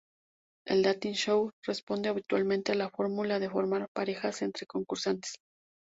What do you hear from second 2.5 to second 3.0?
a la